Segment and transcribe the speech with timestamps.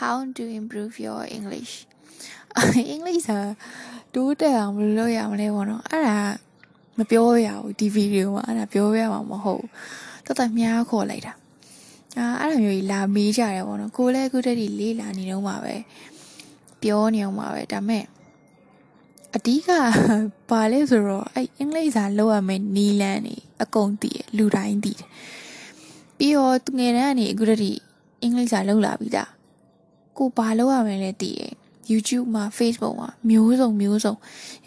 [0.00, 1.72] how to improve your english
[2.56, 2.60] အ
[2.94, 3.38] င်္ဂလိပ်စာ
[4.14, 6.18] တိုးတက်အောင်ဘယ်လိုလုပ်ရမလဲပေါ့နော်အဲ့ဒါ
[6.98, 9.68] မပြောရဘူးဒီဗီဒီယိုမှာအဲ့ဒါပြောရမှာမဟုတ်ဘူး
[10.26, 11.32] တော်တော်များခေါ်လိုက်တာ
[12.18, 15.74] အာအဲ့လိုမျိုးကြီးလာမေးကြတယ်ပေါ့နော်ကိုလည်းအခုတည်းကလေးလာနေတော့မှာပဲ
[16.82, 18.04] ပြောနေအောင်ပါပဲဒါမဲ့
[19.36, 19.68] အဓိက
[20.50, 25.08] ဘာလဲဆိုတော့အဲ့အင်္ဂလိပ်စာလောက်ရမယ်နီလန်းနေအကုန်တည်တယ်လူတိုင်းတည်တယ်
[26.18, 29.30] ပြီးတော့သူငယ်တန်းကနေအခုတည်းကအင်္ဂလိပ်စာလောက်လာပြီးသား
[30.18, 31.52] ကိုဘာလောက်ရမယ်လဲတည်တယ်
[31.90, 34.14] YouTube မှာ Facebook မှာမျိုးစုံမျိုးစုံ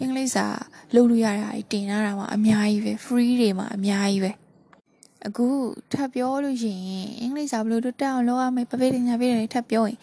[0.00, 0.46] အင်္ဂလိပ်စာ
[0.94, 4.32] လုပ်လို့ရတာတင်လာတာမှာအများကြီးပဲ free တွေမှာအများကြီးပဲ
[5.26, 5.46] အခု
[5.92, 9.98] ထပ်ပြောလို့ရှိရင်အင်္ဂလိပ်စာဘယ်လိုတက်အောင်လုပ်ရမလဲပပိတ်ညာပိတ်တွေထပ်ပြောရင်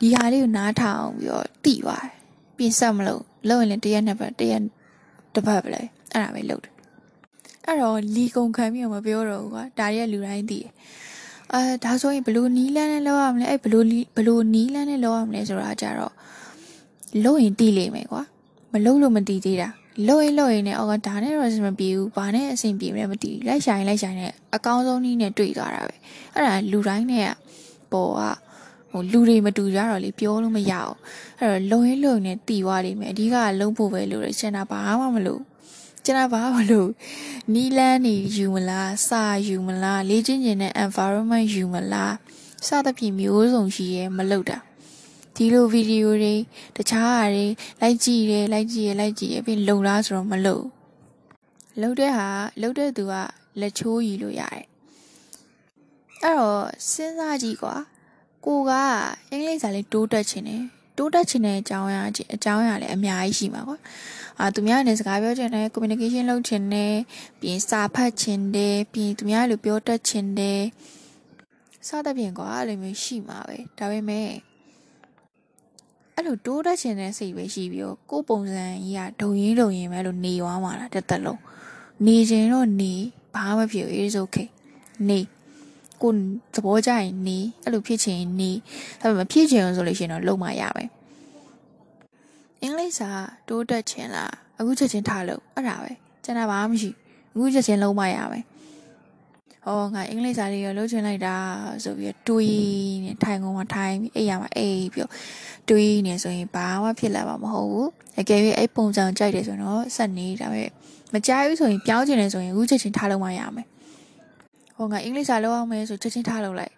[0.00, 2.10] ဒီဟာလေးကိုနားထောင်ပြီးတော့တိပါတယ်
[2.56, 4.62] ပြင်ဆက်မလို့လုပ်ရင်လည်းတရက်နှစ်ပတ်တရက်
[5.34, 6.74] တစ်ပတ်ပဲလေအဲ့ဒါပဲလုပ်တယ်
[7.66, 10.70] အဲ့တော့လီကုံခံပြီးတော့မပြောတော့ဘူးကွာဒါတွေကလူတိုင်းသိတယ်
[11.54, 13.84] အဲဒါဆိုရင်ဘလို့နီးလန်းနဲ့လောက်ရမလဲအဲ့ဘလို့
[14.16, 16.14] ဘလို့နီးလန်းနဲ့လောက်ရမလဲဆိုတာကြတော့
[17.24, 18.22] လို့ရင်တီးလိမ့်မယ်ကွာ
[18.72, 19.68] မလို့လို့မတီးသေးတာ
[20.08, 25.94] လို့ရင်လို့ရင်လည်းအော်ဒါနဲ့တော့မပြေဘူးဘာနဲ့အဆင်ပြေမလဲမတီးလိုက်ဆိုင်လိုက်ဆိုင်နဲ့အကောင်းဆုံးနည်းနဲ့တွေ့သွားတာပဲ
[26.34, 27.30] အဲ့ဒါလူတိုင်းနဲ့က
[27.92, 28.20] ပေါ်က
[28.92, 30.94] ဟိုလူတွေမတူကြတော့လေပြောလို့မရအောင်
[31.40, 35.40] အဲ့တော့လုံရင်လုံနဲ့တီးသွားလိမ့်မယ်အဓိကလုံဖို့ပဲလို့ရချင်တာဘာမှမလို့
[36.08, 36.90] ကျန်တာဘာမလို့
[37.54, 42.14] နီလန်းနေယူမလားစာယူမလားလေ့ကျင့်ကျင်တဲ့ environment ယူမလား
[42.66, 44.58] စသဖြင့်မျိုးစုံရှိရဲမလုပ်တာ
[45.34, 46.34] ဒီလိုဗီဒီယိုတွေ
[46.76, 47.46] တခြားဟာတွေ
[47.80, 50.58] လိုက်ကြည့်တယ်လိုက်ကြည့်ရလိုက်ကြည့်ရပြီးလုံလားဆိုတော့မလုံ
[51.80, 52.28] လုံတဲ့ဟာ
[52.60, 53.14] လုံတဲ့သူက
[53.60, 54.64] လက်ချိုးယူလို့ရတယ်
[56.22, 57.74] အဲ့တော့စဉ်းစားကြည့်ကွာ
[58.44, 58.70] ကိုက
[59.30, 60.64] အင်္ဂလိပ်စာလေးတိုးတက်ချင်တယ်
[60.98, 62.02] တိုးတက်ချင်တဲ့အကြောင်းအရာ
[62.34, 63.78] အကြောင်းအရာလည်းအများကြီးရှိမှာကွာ
[64.40, 66.94] အာသူများနဲ့စကားပြောချင်တယ် communication လုပ်ချင်တယ်
[67.40, 70.60] ပြီးစာဖတ်ချင်တယ်ပြီးသူများလိုပြောတတ်ချင်တယ်
[71.86, 74.28] စသဖြင့်ကွာအဲ့လိုမျိုးရှိမှာပဲဒါပေမဲ့
[76.14, 81.40] အဲ့လိုတိုးတက်ချင်တဲ့စိတ်ပဲရှိပြီးတော့ကိုယ်ပုံစံကြီးကဒုံရင်းဒုံရင်းပဲလို့နေသွားမှာလားတစ်သက်လုံး
[82.06, 82.94] နေခြင်းတော့နေ
[83.34, 84.48] ဘာမှမဖြစ်ဘူး it's okay
[85.08, 85.20] နေ
[86.02, 86.12] ကို
[86.54, 88.50] သဘောကျရင်နေအဲ့လိုဖြစ်ချင်နေ
[89.00, 90.88] ဒါပေမဲ့မဖြစ်ချင်ဆိုလို့ရှိရင်တော့လုံးမရမယ်
[92.62, 93.10] အင်္ဂလိပ်စာ
[93.48, 95.92] တိုးတက်ချင်လားအခုချက်ချင်းထားလို့အဲ့ဒါပဲ
[96.24, 96.90] ကျန်တာဘာမှမရှိ
[97.32, 98.44] အခုချက်ချင်းလုံးမရမယ်
[99.64, 101.36] ဟောငါအင်္ဂလိပ်စာတွေရောလုပ်ချင်လိုက်တာ
[101.84, 102.60] ဆိုပြီးတွေး
[103.04, 105.08] နေထိုင်ကုန်မှာထိုင်ပြီးအိပ်ရမှာအိပ်ပြီး
[105.68, 110.70] တွေးနေဆိုရင်ဘာမှဖြစ်လာမှာမဟုတ်ဘူးအကယ်၍အဲ့ပုံစံကြိုက်တယ်ဆိုတော့ဆက်နေဒါပေမဲ့
[111.12, 113.66] မကြိုက်ဘူးဆိုရင်ပြောင်းချင်တယ်ဆိုရင်အခုချက်ချင်းထားလို့မရမယ်
[114.78, 116.74] ဟောငါအင်္ဂလိပ်စာလုပ်အောင်မယ်ဆိုချက်ချင်းထားလုပ်လိုက်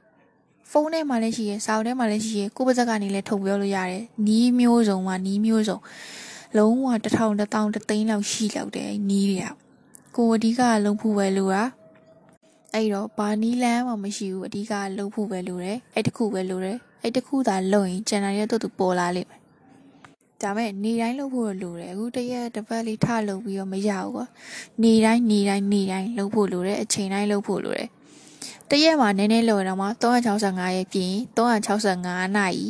[0.71, 5.79] ဖုန်းထဲမှာလည်းရှိရယ်စာအုပ်ထဲမှာလည်းရှိရယ်ကိုယ့်ပါဇက်ကနေလည်းထုံပြောလို့ရတယ်နီးမျိုးစုံမှာနီးမျိုးစုံ
[6.57, 9.47] လုံးဝတစ်ထောင်တစ်တောင်တစ်သိန်းလောက်ရှိလောက်တယ်နီးတွေက
[10.17, 11.65] ကိုအဓိကလုံးဖို့ပဲလိုတာ
[12.75, 19.40] အဲ့တော့ဘာနီးလန်းမှမရှိဘူးအဓိကလုံးဖို့ပဲလိုတယ်အဲ့တခုပဲလိုတယ်အဲ့တခုသာလုံရင်ကျန်တာရဲ့တော့သူပေါ်လာလိမ့်မယ်
[20.43, 24.27] ဒါမဲ့နေတိုင်းလုပ်ဖို့လိုတယ်အခုတရက်တစ်ပတ်လေးထလုပ်ပြီးတော့မရဘူးကွာ
[24.83, 27.89] နေတိုင်းနေတိုင်းနေတိုင်းလုပ်ဖို့လိုတယ်အချိန်တိုင်းလုပ်ဖို့လိုတယ်
[28.71, 32.67] တရက်မှာနည်းနည်းလုပ်ရတော့မှ365ရက်ပြင်365နာရီ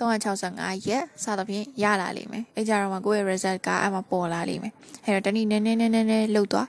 [0.00, 4.72] 365ရက်စသဖြင့်ရလာလိမ့်မယ်အဲကြတော့မှကိုယ့်ရဲ့ result ကအဲ့မှာပေါ်လာလိမ့်မယ်
[5.04, 6.68] အဲတော့တနည်းနည်းနည်းနည်းနည်းလှုပ်သွား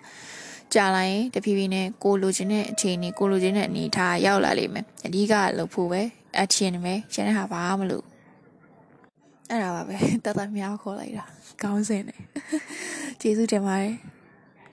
[0.74, 6.02] ကြာလာရင်တဖြည်းဖြည်းနဲ့ကိုလိုချင်တဲ့အခြေအနေကိုလိုချင်တဲ့အနေအထားရောက်လာလိမ့်မယ်အဓိကလှုပ်ဖို့ပဲ
[6.42, 8.06] အချင်းပဲကျန်တဲ့ဟာဘာမှမလုပ်
[9.51, 11.25] အဲ့ဒါပါပဲတတ်တတ်များခေါ်လိုက်တာ
[11.63, 12.22] ကောင်းစင်တယ်
[13.22, 13.95] ကျေးဇူးတင်ပါတယ်